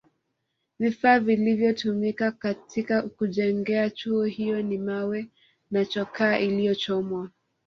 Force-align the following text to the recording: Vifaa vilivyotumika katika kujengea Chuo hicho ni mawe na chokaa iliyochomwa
Vifaa 0.79 1.19
vilivyotumika 1.19 2.31
katika 2.31 3.01
kujengea 3.01 3.89
Chuo 3.89 4.23
hicho 4.23 4.61
ni 4.61 4.77
mawe 4.77 5.29
na 5.71 5.85
chokaa 5.85 6.37
iliyochomwa 6.37 7.29